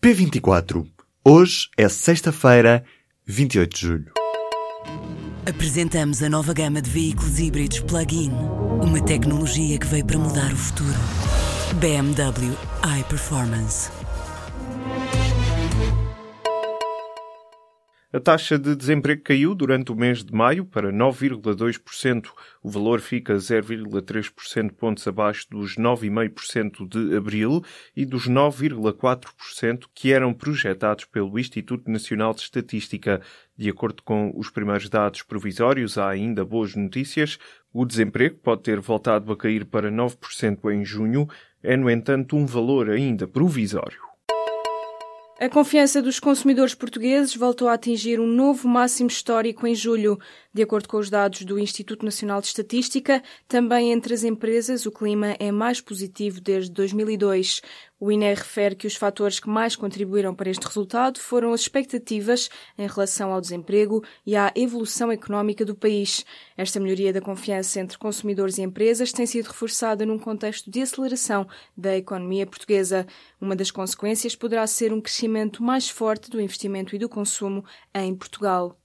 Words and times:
P24. 0.00 0.86
Hoje 1.24 1.68
é 1.76 1.88
sexta-feira, 1.88 2.84
28 3.26 3.74
de 3.74 3.80
julho. 3.80 4.12
Apresentamos 5.44 6.22
a 6.22 6.28
nova 6.28 6.54
gama 6.54 6.80
de 6.80 6.88
veículos 6.88 7.40
híbridos 7.40 7.80
plug-in. 7.80 8.30
Uma 8.80 9.04
tecnologia 9.04 9.76
que 9.76 9.86
veio 9.86 10.06
para 10.06 10.18
mudar 10.18 10.52
o 10.52 10.56
futuro. 10.56 10.98
BMW 11.80 12.56
iPerformance. 13.00 13.97
A 18.10 18.18
taxa 18.18 18.58
de 18.58 18.74
desemprego 18.74 19.22
caiu 19.22 19.54
durante 19.54 19.92
o 19.92 19.94
mês 19.94 20.24
de 20.24 20.32
maio 20.32 20.64
para 20.64 20.90
9,2%. 20.90 22.30
O 22.62 22.70
valor 22.70 23.00
fica 23.00 23.34
0,3% 23.34 24.72
pontos 24.72 25.06
abaixo 25.06 25.46
dos 25.50 25.76
9,5% 25.76 26.88
de 26.88 27.14
abril 27.14 27.62
e 27.94 28.06
dos 28.06 28.26
9,4% 28.26 29.88
que 29.94 30.10
eram 30.10 30.32
projetados 30.32 31.04
pelo 31.04 31.38
Instituto 31.38 31.90
Nacional 31.90 32.32
de 32.32 32.40
Estatística. 32.40 33.20
De 33.54 33.68
acordo 33.68 34.02
com 34.02 34.32
os 34.34 34.48
primeiros 34.48 34.88
dados 34.88 35.22
provisórios, 35.22 35.98
há 35.98 36.08
ainda 36.08 36.46
boas 36.46 36.74
notícias. 36.74 37.38
O 37.74 37.84
desemprego 37.84 38.38
pode 38.38 38.62
ter 38.62 38.80
voltado 38.80 39.30
a 39.30 39.36
cair 39.36 39.66
para 39.66 39.90
9% 39.90 40.72
em 40.72 40.82
junho. 40.82 41.28
É, 41.62 41.76
no 41.76 41.90
entanto, 41.90 42.38
um 42.38 42.46
valor 42.46 42.88
ainda 42.88 43.28
provisório. 43.28 44.07
A 45.40 45.48
confiança 45.48 46.02
dos 46.02 46.18
consumidores 46.18 46.74
portugueses 46.74 47.36
voltou 47.36 47.68
a 47.68 47.74
atingir 47.74 48.18
um 48.18 48.26
novo 48.26 48.66
máximo 48.66 49.08
histórico 49.08 49.68
em 49.68 49.74
julho. 49.74 50.18
De 50.58 50.64
acordo 50.64 50.88
com 50.88 50.96
os 50.96 51.08
dados 51.08 51.44
do 51.44 51.56
Instituto 51.56 52.04
Nacional 52.04 52.40
de 52.40 52.48
Estatística, 52.48 53.22
também 53.46 53.92
entre 53.92 54.12
as 54.12 54.24
empresas 54.24 54.86
o 54.86 54.90
clima 54.90 55.36
é 55.38 55.52
mais 55.52 55.80
positivo 55.80 56.40
desde 56.40 56.72
2002. 56.72 57.62
O 58.00 58.10
INE 58.10 58.34
refere 58.34 58.74
que 58.74 58.88
os 58.88 58.96
fatores 58.96 59.38
que 59.38 59.48
mais 59.48 59.76
contribuíram 59.76 60.34
para 60.34 60.50
este 60.50 60.66
resultado 60.66 61.20
foram 61.20 61.52
as 61.52 61.60
expectativas 61.60 62.50
em 62.76 62.88
relação 62.88 63.32
ao 63.32 63.40
desemprego 63.40 64.02
e 64.26 64.34
à 64.34 64.52
evolução 64.56 65.12
económica 65.12 65.64
do 65.64 65.76
país. 65.76 66.26
Esta 66.56 66.80
melhoria 66.80 67.12
da 67.12 67.20
confiança 67.20 67.78
entre 67.78 67.96
consumidores 67.96 68.58
e 68.58 68.62
empresas 68.62 69.12
tem 69.12 69.26
sido 69.26 69.46
reforçada 69.46 70.04
num 70.04 70.18
contexto 70.18 70.68
de 70.68 70.82
aceleração 70.82 71.46
da 71.76 71.96
economia 71.96 72.46
portuguesa. 72.46 73.06
Uma 73.40 73.54
das 73.54 73.70
consequências 73.70 74.34
poderá 74.34 74.66
ser 74.66 74.92
um 74.92 75.00
crescimento 75.00 75.62
mais 75.62 75.88
forte 75.88 76.28
do 76.28 76.40
investimento 76.40 76.96
e 76.96 76.98
do 76.98 77.08
consumo 77.08 77.64
em 77.94 78.12
Portugal. 78.12 78.77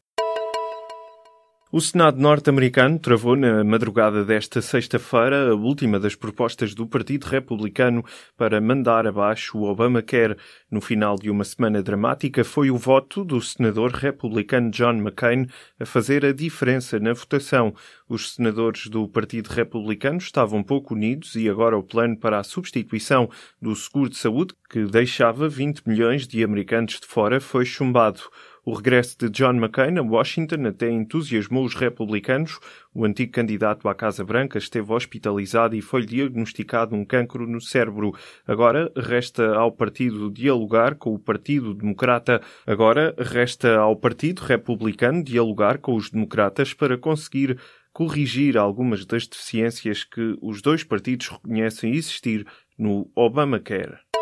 O 1.75 1.81
Senado 1.81 2.21
norte-americano 2.21 2.99
travou 2.99 3.35
na 3.35 3.63
madrugada 3.63 4.23
desta 4.23 4.61
sexta-feira 4.61 5.49
a 5.49 5.55
última 5.55 5.99
das 5.99 6.13
propostas 6.13 6.75
do 6.75 6.85
Partido 6.85 7.23
Republicano 7.23 8.05
para 8.37 8.61
mandar 8.61 9.07
abaixo 9.07 9.57
o 9.57 9.63
Obamacare. 9.63 10.37
No 10.69 10.79
final 10.79 11.15
de 11.15 11.31
uma 11.31 11.43
semana 11.43 11.81
dramática, 11.81 12.43
foi 12.43 12.69
o 12.69 12.77
voto 12.77 13.25
do 13.25 13.41
senador 13.41 13.89
republicano 13.89 14.69
John 14.69 14.97
McCain 14.97 15.47
a 15.79 15.83
fazer 15.83 16.23
a 16.23 16.31
diferença 16.31 16.99
na 16.99 17.11
votação. 17.11 17.73
Os 18.07 18.35
senadores 18.35 18.85
do 18.85 19.07
Partido 19.07 19.47
Republicano 19.47 20.19
estavam 20.19 20.61
pouco 20.61 20.93
unidos 20.93 21.33
e 21.33 21.49
agora 21.49 21.75
o 21.75 21.81
plano 21.81 22.15
para 22.15 22.37
a 22.37 22.43
substituição 22.43 23.27
do 23.59 23.75
seguro 23.75 24.11
de 24.11 24.17
saúde, 24.17 24.53
que 24.69 24.85
deixava 24.85 25.49
20 25.49 25.81
milhões 25.87 26.27
de 26.27 26.43
americanos 26.43 26.99
de 26.99 27.07
fora, 27.07 27.41
foi 27.41 27.65
chumbado. 27.65 28.21
O 28.65 28.73
regresso 28.73 29.17
de 29.19 29.29
John 29.29 29.57
McCain 29.57 29.97
a 29.97 30.01
Washington 30.01 30.67
até 30.67 30.89
entusiasmou 30.89 31.65
os 31.65 31.75
republicanos. 31.75 32.59
O 32.93 33.03
antigo 33.03 33.33
candidato 33.33 33.89
à 33.89 33.93
Casa 33.93 34.23
Branca 34.23 34.57
esteve 34.57 34.93
hospitalizado 34.93 35.75
e 35.75 35.81
foi 35.81 36.05
diagnosticado 36.05 36.95
um 36.95 37.03
cancro 37.03 37.45
no 37.45 37.59
cérebro. 37.59 38.13
Agora 38.47 38.89
resta 38.95 39.53
ao 39.53 39.69
partido 39.69 40.31
dialogar 40.31 40.95
com 40.95 41.13
o 41.13 41.19
Partido 41.19 41.73
Democrata. 41.73 42.41
Agora 42.65 43.13
resta 43.17 43.75
ao 43.75 43.97
Partido 43.97 44.39
Republicano 44.39 45.21
dialogar 45.21 45.79
com 45.79 45.95
os 45.95 46.09
democratas 46.09 46.73
para 46.73 46.97
conseguir 46.97 47.59
corrigir 47.91 48.57
algumas 48.57 49.05
das 49.05 49.27
deficiências 49.27 50.05
que 50.05 50.37
os 50.41 50.61
dois 50.61 50.85
partidos 50.85 51.27
reconhecem 51.27 51.93
existir 51.93 52.47
no 52.77 53.11
Obamacare. 53.13 54.12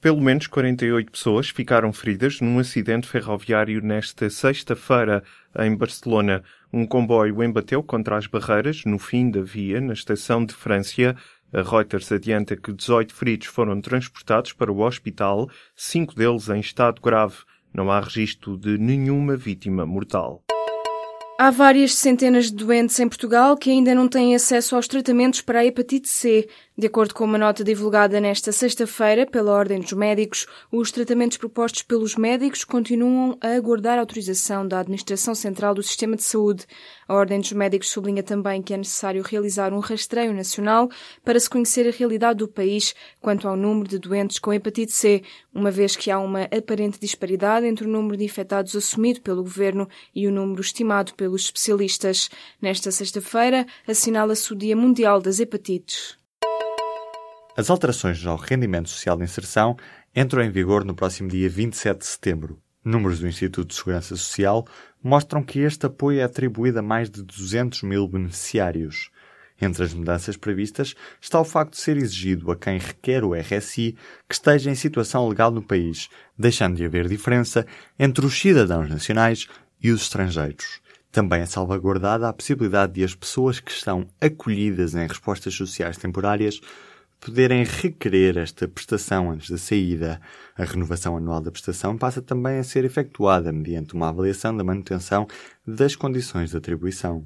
Pelo 0.00 0.20
menos 0.20 0.46
48 0.46 1.10
pessoas 1.10 1.48
ficaram 1.48 1.92
feridas 1.92 2.40
num 2.40 2.60
acidente 2.60 3.08
ferroviário 3.08 3.82
nesta 3.82 4.30
sexta-feira 4.30 5.24
em 5.58 5.74
Barcelona. 5.74 6.44
Um 6.72 6.86
comboio 6.86 7.42
embateu 7.42 7.82
contra 7.82 8.16
as 8.16 8.28
barreiras 8.28 8.84
no 8.84 8.96
fim 8.96 9.28
da 9.28 9.42
via, 9.42 9.80
na 9.80 9.94
estação 9.94 10.44
de 10.44 10.54
França. 10.54 11.16
A 11.52 11.62
Reuters 11.62 12.12
adianta 12.12 12.56
que 12.56 12.72
18 12.72 13.12
feridos 13.12 13.48
foram 13.48 13.80
transportados 13.80 14.52
para 14.52 14.70
o 14.70 14.82
hospital, 14.82 15.50
cinco 15.74 16.14
deles 16.14 16.48
em 16.48 16.60
estado 16.60 17.00
grave. 17.02 17.38
Não 17.74 17.90
há 17.90 17.98
registro 17.98 18.56
de 18.56 18.78
nenhuma 18.78 19.36
vítima 19.36 19.84
mortal. 19.84 20.44
Há 21.40 21.52
várias 21.52 21.94
centenas 21.94 22.46
de 22.46 22.56
doentes 22.56 22.98
em 22.98 23.08
Portugal 23.08 23.56
que 23.56 23.70
ainda 23.70 23.94
não 23.94 24.08
têm 24.08 24.34
acesso 24.34 24.74
aos 24.74 24.88
tratamentos 24.88 25.40
para 25.40 25.60
a 25.60 25.64
hepatite 25.64 26.08
C. 26.08 26.48
De 26.78 26.86
acordo 26.86 27.12
com 27.12 27.24
uma 27.24 27.36
nota 27.36 27.64
divulgada 27.64 28.20
nesta 28.20 28.52
sexta-feira 28.52 29.26
pela 29.26 29.50
Ordem 29.50 29.80
dos 29.80 29.92
Médicos, 29.94 30.46
os 30.70 30.92
tratamentos 30.92 31.36
propostos 31.36 31.82
pelos 31.82 32.14
médicos 32.14 32.62
continuam 32.62 33.36
a 33.40 33.48
aguardar 33.56 33.98
autorização 33.98 34.64
da 34.64 34.78
Administração 34.78 35.34
Central 35.34 35.74
do 35.74 35.82
Sistema 35.82 36.14
de 36.14 36.22
Saúde. 36.22 36.66
A 37.08 37.14
Ordem 37.14 37.40
dos 37.40 37.50
Médicos 37.50 37.90
sublinha 37.90 38.22
também 38.22 38.62
que 38.62 38.72
é 38.72 38.76
necessário 38.76 39.24
realizar 39.24 39.72
um 39.72 39.80
rastreio 39.80 40.32
nacional 40.32 40.88
para 41.24 41.40
se 41.40 41.50
conhecer 41.50 41.84
a 41.88 41.90
realidade 41.90 42.38
do 42.38 42.46
país 42.46 42.94
quanto 43.20 43.48
ao 43.48 43.56
número 43.56 43.88
de 43.88 43.98
doentes 43.98 44.38
com 44.38 44.52
hepatite 44.52 44.92
C, 44.92 45.24
uma 45.52 45.72
vez 45.72 45.96
que 45.96 46.12
há 46.12 46.20
uma 46.20 46.44
aparente 46.44 47.00
disparidade 47.00 47.66
entre 47.66 47.88
o 47.88 47.90
número 47.90 48.16
de 48.16 48.22
infectados 48.22 48.76
assumido 48.76 49.20
pelo 49.20 49.42
governo 49.42 49.88
e 50.14 50.28
o 50.28 50.30
número 50.30 50.60
estimado 50.60 51.12
pelos 51.14 51.42
especialistas. 51.42 52.30
Nesta 52.62 52.92
sexta-feira, 52.92 53.66
assinala-se 53.84 54.52
o 54.52 54.56
Dia 54.56 54.76
Mundial 54.76 55.20
das 55.20 55.40
Hepatites. 55.40 56.16
As 57.58 57.70
alterações 57.70 58.24
ao 58.24 58.36
rendimento 58.36 58.88
social 58.88 59.16
de 59.16 59.24
inserção 59.24 59.76
entram 60.14 60.44
em 60.44 60.48
vigor 60.48 60.84
no 60.84 60.94
próximo 60.94 61.28
dia 61.28 61.48
27 61.48 61.98
de 61.98 62.06
setembro. 62.06 62.62
Números 62.84 63.18
do 63.18 63.26
Instituto 63.26 63.70
de 63.70 63.74
Segurança 63.74 64.14
Social 64.14 64.64
mostram 65.02 65.42
que 65.42 65.58
este 65.58 65.84
apoio 65.84 66.20
é 66.20 66.22
atribuído 66.22 66.78
a 66.78 66.82
mais 66.82 67.10
de 67.10 67.20
200 67.20 67.82
mil 67.82 68.06
beneficiários. 68.06 69.10
Entre 69.60 69.82
as 69.82 69.92
mudanças 69.92 70.36
previstas 70.36 70.94
está 71.20 71.40
o 71.40 71.44
facto 71.44 71.72
de 71.72 71.80
ser 71.80 71.96
exigido 71.96 72.48
a 72.52 72.54
quem 72.54 72.78
requer 72.78 73.24
o 73.24 73.34
RSI 73.34 73.96
que 74.28 74.34
esteja 74.34 74.70
em 74.70 74.76
situação 74.76 75.28
legal 75.28 75.50
no 75.50 75.60
país, 75.60 76.08
deixando 76.38 76.76
de 76.76 76.84
haver 76.84 77.08
diferença 77.08 77.66
entre 77.98 78.24
os 78.24 78.38
cidadãos 78.38 78.88
nacionais 78.88 79.48
e 79.82 79.90
os 79.90 80.02
estrangeiros. 80.02 80.80
Também 81.10 81.40
é 81.40 81.46
salvaguardada 81.46 82.28
a 82.28 82.32
possibilidade 82.32 82.92
de 82.92 83.02
as 83.02 83.16
pessoas 83.16 83.58
que 83.58 83.72
estão 83.72 84.06
acolhidas 84.20 84.94
em 84.94 85.08
respostas 85.08 85.54
sociais 85.54 85.96
temporárias 85.96 86.60
poderem 87.20 87.64
requerer 87.64 88.36
esta 88.36 88.66
prestação 88.66 89.30
antes 89.30 89.50
da 89.50 89.58
saída. 89.58 90.20
A 90.56 90.64
renovação 90.64 91.16
anual 91.16 91.40
da 91.40 91.50
prestação 91.50 91.96
passa 91.96 92.22
também 92.22 92.58
a 92.58 92.64
ser 92.64 92.84
efetuada 92.84 93.52
mediante 93.52 93.94
uma 93.94 94.08
avaliação 94.08 94.56
da 94.56 94.64
manutenção 94.64 95.26
das 95.66 95.94
condições 95.94 96.50
de 96.50 96.56
atribuição. 96.56 97.24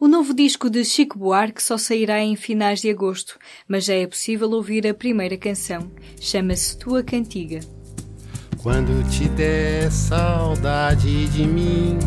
O 0.00 0.08
novo 0.08 0.34
disco 0.34 0.68
de 0.68 0.84
Chico 0.84 1.18
Buarque 1.18 1.62
só 1.62 1.78
sairá 1.78 2.20
em 2.20 2.36
finais 2.36 2.80
de 2.80 2.90
agosto, 2.90 3.38
mas 3.66 3.84
já 3.84 3.94
é 3.94 4.06
possível 4.06 4.50
ouvir 4.50 4.86
a 4.86 4.92
primeira 4.92 5.36
canção. 5.38 5.90
Chama-se 6.20 6.76
Tua 6.78 7.02
Cantiga. 7.02 7.60
Quando 8.62 9.08
te 9.10 9.28
der 9.28 9.90
saudade 9.90 11.26
de 11.28 11.46
mim, 11.46 11.98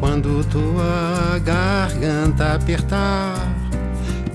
quando 0.00 0.44
tua 0.50 1.38
garganta 1.40 2.54
apertar 2.54 3.57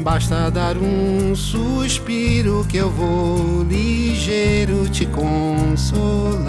Basta 0.03 0.51
dar 0.51 0.75
um 0.77 1.33
suspiro 1.33 2.67
que 2.67 2.75
eu 2.75 2.89
vou 2.89 3.63
ligeiro 3.63 4.89
te 4.89 5.05
consolar. 5.05 6.44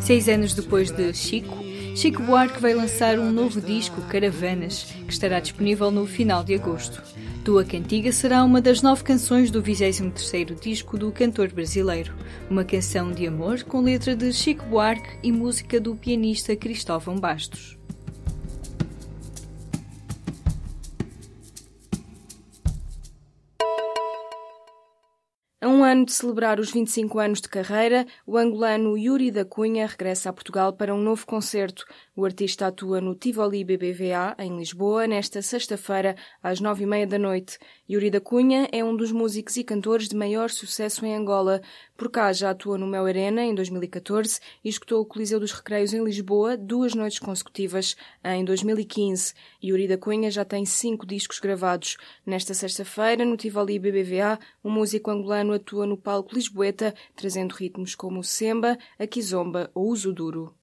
Seis 0.00 0.28
anos 0.28 0.52
depois 0.52 0.90
de 0.90 1.14
Chico, 1.14 1.56
Chico 1.94 2.20
Buarque 2.22 2.60
vai 2.60 2.74
lançar 2.74 3.20
um 3.20 3.30
novo 3.30 3.60
disco, 3.60 4.02
Caravanas, 4.02 4.92
que 5.06 5.12
estará 5.12 5.38
disponível 5.38 5.92
no 5.92 6.08
final 6.08 6.42
de 6.42 6.54
agosto. 6.54 7.00
Tua 7.44 7.64
Cantiga 7.64 8.10
será 8.10 8.42
uma 8.42 8.60
das 8.60 8.82
nove 8.82 9.04
canções 9.04 9.52
do 9.52 9.62
23º 9.62 10.58
disco 10.58 10.98
do 10.98 11.12
cantor 11.12 11.52
brasileiro. 11.52 12.12
Uma 12.50 12.64
canção 12.64 13.12
de 13.12 13.28
amor 13.28 13.62
com 13.62 13.80
letra 13.80 14.16
de 14.16 14.32
Chico 14.32 14.66
Buarque 14.66 15.20
e 15.22 15.30
música 15.30 15.80
do 15.80 15.94
pianista 15.94 16.56
Cristóvão 16.56 17.14
Bastos. 17.14 17.75
Ano 25.86 26.04
de 26.04 26.12
celebrar 26.12 26.58
os 26.58 26.70
25 26.70 27.18
anos 27.18 27.40
de 27.40 27.48
carreira, 27.48 28.06
o 28.26 28.36
angolano 28.36 28.98
Yuri 28.98 29.30
da 29.30 29.44
Cunha 29.44 29.86
regressa 29.86 30.28
a 30.28 30.32
Portugal 30.32 30.72
para 30.72 30.94
um 30.94 31.00
novo 31.00 31.24
concerto. 31.24 31.86
O 32.14 32.24
artista 32.24 32.66
atua 32.66 33.00
no 33.00 33.14
Tivoli 33.14 33.62
BBVA, 33.62 34.34
em 34.38 34.56
Lisboa, 34.58 35.06
nesta 35.06 35.40
sexta-feira, 35.40 36.16
às 36.42 36.60
nove 36.60 36.82
e 36.82 36.86
meia 36.86 37.06
da 37.06 37.18
noite. 37.18 37.58
Yuri 37.88 38.10
da 38.10 38.20
Cunha 38.20 38.68
é 38.72 38.82
um 38.82 38.96
dos 38.96 39.12
músicos 39.12 39.56
e 39.56 39.62
cantores 39.62 40.08
de 40.08 40.16
maior 40.16 40.50
sucesso 40.50 41.06
em 41.06 41.14
Angola. 41.14 41.60
Por 41.96 42.10
cá 42.10 42.32
já 42.32 42.50
atua 42.50 42.76
no 42.76 42.86
Mel 42.86 43.06
Arena, 43.06 43.42
em 43.42 43.54
2014, 43.54 44.40
e 44.64 44.68
escutou 44.68 45.00
o 45.00 45.06
Coliseu 45.06 45.38
dos 45.38 45.52
Recreios 45.52 45.94
em 45.94 46.02
Lisboa 46.02 46.56
duas 46.56 46.94
noites 46.94 47.18
consecutivas, 47.18 47.96
em 48.24 48.44
2015. 48.44 49.34
Yuri 49.62 49.86
da 49.86 49.96
Cunha 49.96 50.30
já 50.30 50.44
tem 50.44 50.64
cinco 50.64 51.06
discos 51.06 51.38
gravados. 51.38 51.96
Nesta 52.24 52.54
sexta-feira, 52.54 53.24
no 53.24 53.36
Tivoli 53.36 53.78
BBVA, 53.78 54.38
o 54.64 54.70
músico 54.70 55.10
angolano 55.10 55.52
atua 55.52 55.75
no 55.84 55.96
palco 55.96 56.32
Lisboeta, 56.32 56.94
trazendo 57.16 57.56
ritmos 57.56 57.96
como 57.96 58.20
o 58.20 58.24
semba, 58.24 58.78
a 58.98 59.06
kizomba 59.06 59.70
ou 59.74 59.90
o 59.90 59.96
zuduro. 59.96 60.54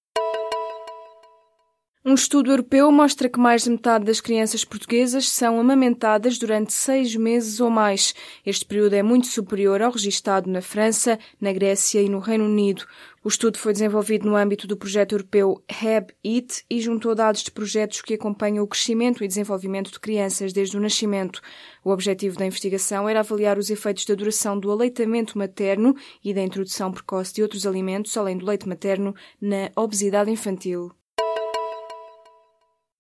Um 2.05 2.15
estudo 2.15 2.51
europeu 2.51 2.91
mostra 2.91 3.29
que 3.29 3.39
mais 3.39 3.63
de 3.63 3.69
metade 3.69 4.03
das 4.03 4.19
crianças 4.19 4.65
portuguesas 4.65 5.29
são 5.29 5.57
amamentadas 5.57 6.38
durante 6.38 6.73
seis 6.73 7.15
meses 7.15 7.61
ou 7.61 7.69
mais. 7.69 8.13
Este 8.45 8.65
período 8.65 8.95
é 8.95 9.01
muito 9.01 9.27
superior 9.27 9.81
ao 9.81 9.89
registado 9.89 10.50
na 10.50 10.61
França, 10.61 11.17
na 11.39 11.53
Grécia 11.53 12.01
e 12.01 12.09
no 12.09 12.19
Reino 12.19 12.44
Unido. 12.44 12.85
O 13.23 13.29
estudo 13.29 13.57
foi 13.57 13.71
desenvolvido 13.71 14.27
no 14.27 14.35
âmbito 14.35 14.67
do 14.67 14.75
projeto 14.75 15.13
europeu 15.13 15.63
HAB-IT 15.69 16.65
e 16.69 16.81
juntou 16.81 17.15
dados 17.15 17.41
de 17.41 17.51
projetos 17.51 18.01
que 18.01 18.15
acompanham 18.15 18.65
o 18.65 18.67
crescimento 18.67 19.23
e 19.23 19.27
desenvolvimento 19.29 19.89
de 19.89 20.00
crianças 20.01 20.51
desde 20.51 20.75
o 20.75 20.81
nascimento. 20.81 21.39
O 21.85 21.89
objetivo 21.89 22.38
da 22.38 22.45
investigação 22.45 23.07
era 23.07 23.21
avaliar 23.21 23.57
os 23.57 23.69
efeitos 23.69 24.03
da 24.03 24.13
duração 24.13 24.59
do 24.59 24.69
aleitamento 24.69 25.38
materno 25.38 25.95
e 26.21 26.33
da 26.33 26.41
introdução 26.41 26.91
precoce 26.91 27.33
de 27.33 27.41
outros 27.41 27.65
alimentos, 27.65 28.17
além 28.17 28.38
do 28.38 28.45
leite 28.45 28.67
materno, 28.67 29.15
na 29.39 29.71
obesidade 29.73 30.29
infantil. 30.29 30.91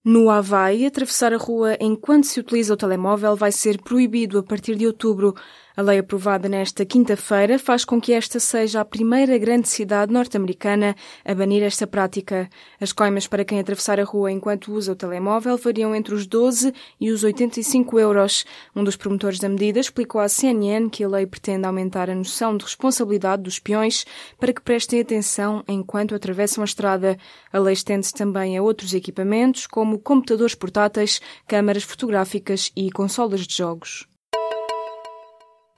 No 0.05 0.29
Havaí, 0.29 0.85
atravessar 0.85 1.33
a 1.33 1.37
rua 1.37 1.77
enquanto 1.79 2.25
se 2.27 2.37
utiliza 2.37 2.73
o 2.73 2.77
telemóvel 2.77 3.37
vai 3.37 3.53
ser 3.53 3.81
proibido 3.81 4.37
a 4.37 4.43
partir 4.43 4.75
de 4.75 4.85
outubro. 4.85 5.33
A 5.75 5.81
lei 5.81 5.97
aprovada 5.97 6.47
nesta 6.47 6.85
quinta-feira 6.85 7.57
faz 7.57 7.83
com 7.83 7.99
que 7.99 8.13
esta 8.13 8.39
seja 8.39 8.79
a 8.79 8.85
primeira 8.85 9.35
grande 9.39 9.67
cidade 9.67 10.13
norte-americana 10.13 10.95
a 11.25 11.33
banir 11.33 11.63
esta 11.63 11.87
prática. 11.87 12.47
As 12.79 12.93
coimas 12.93 13.25
para 13.25 13.43
quem 13.43 13.59
atravessar 13.59 13.99
a 13.99 14.03
rua 14.03 14.31
enquanto 14.31 14.71
usa 14.71 14.91
o 14.91 14.95
telemóvel 14.95 15.57
variam 15.57 15.95
entre 15.95 16.13
os 16.13 16.27
12 16.27 16.71
e 17.01 17.09
os 17.09 17.23
85 17.23 17.97
euros. 17.97 18.45
Um 18.75 18.83
dos 18.83 18.95
promotores 18.95 19.39
da 19.39 19.49
medida 19.49 19.79
explicou 19.79 20.21
à 20.21 20.29
CNN 20.29 20.91
que 20.91 21.03
a 21.03 21.07
lei 21.07 21.25
pretende 21.25 21.65
aumentar 21.65 22.07
a 22.07 22.13
noção 22.13 22.55
de 22.55 22.65
responsabilidade 22.65 23.41
dos 23.41 23.57
peões 23.57 24.05
para 24.39 24.53
que 24.53 24.61
prestem 24.61 25.01
atenção 25.01 25.63
enquanto 25.67 26.13
atravessam 26.13 26.61
a 26.61 26.65
estrada. 26.65 27.17
A 27.51 27.57
lei 27.57 27.73
estende-se 27.73 28.13
também 28.13 28.55
a 28.55 28.61
outros 28.61 28.93
equipamentos, 28.93 29.65
como 29.65 29.97
computadores 29.97 30.53
portáteis, 30.53 31.19
câmaras 31.47 31.81
fotográficas 31.81 32.71
e 32.75 32.91
consolas 32.91 33.47
de 33.47 33.55
jogos. 33.55 34.12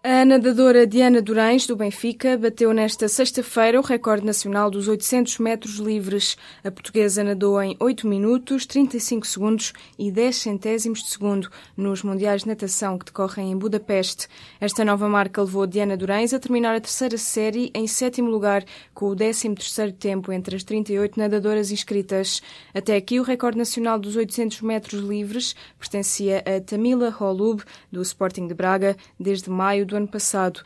A 0.08 0.24
nadadora 0.24 0.86
Diana 0.86 1.20
Durães, 1.20 1.66
do 1.66 1.76
Benfica, 1.76 2.38
bateu 2.38 2.72
nesta 2.72 3.08
sexta-feira 3.08 3.80
o 3.80 3.84
recorde 3.84 4.24
nacional 4.24 4.70
dos 4.70 4.88
800 4.88 5.40
metros 5.40 5.78
livres. 5.78 6.38
A 6.64 6.70
portuguesa 6.70 7.24
nadou 7.24 7.60
em 7.60 7.76
8 7.80 8.08
minutos, 8.08 8.68
35 8.68 9.26
segundos 9.26 9.74
e 9.98 10.12
10 10.12 10.36
centésimos 10.36 11.00
de 11.00 11.10
segundo 11.10 11.50
nos 11.76 12.04
Mundiais 12.04 12.44
de 12.44 12.50
Natação 12.50 13.00
que 13.00 13.06
decorrem 13.06 13.52
em 13.52 13.58
Budapeste. 13.58 14.28
Esta 14.62 14.86
nova 14.86 15.10
marca 15.10 15.42
levou 15.42 15.66
Diana 15.66 15.98
Durães 15.98 16.36
a 16.36 16.40
terminar 16.40 16.76
a 16.76 16.82
terceira 16.82 17.18
série 17.18 17.72
em 17.74 17.88
sétimo 17.88 18.30
lugar, 18.30 18.64
com 18.94 19.08
o 19.08 19.16
13 19.16 19.56
terceiro 19.56 19.92
tempo 19.92 20.32
entre 20.32 20.56
as 20.56 20.64
38 20.64 21.18
nadadoras 21.20 21.72
inscritas. 21.72 22.44
Até 22.76 22.96
aqui, 22.96 23.20
o 23.20 23.24
recorde 23.24 23.58
nacional 23.58 23.98
dos 23.98 24.16
800 24.16 24.62
metros 24.62 25.02
livres 25.02 25.56
pertencia 25.80 26.44
a 26.46 26.62
Tamila 26.62 27.12
Holub, 27.20 27.64
do 27.92 28.04
Sporting 28.04 28.46
de 28.46 28.54
Braga, 28.54 28.96
desde 29.20 29.50
maio 29.50 29.95
do 29.96 29.98
ano 29.98 30.08
passado. 30.08 30.62